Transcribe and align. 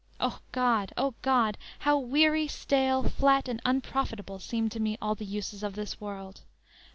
O 0.19 0.39
God! 0.51 0.91
O 0.97 1.13
God! 1.21 1.59
How 1.77 1.95
weary, 1.99 2.47
stale, 2.47 3.03
flat 3.03 3.47
and 3.47 3.61
unprofitable 3.63 4.39
Seem 4.39 4.67
to 4.69 4.79
me 4.79 4.97
all 4.99 5.13
the 5.13 5.25
uses 5.25 5.61
of 5.61 5.75
this 5.75 6.01
world! 6.01 6.41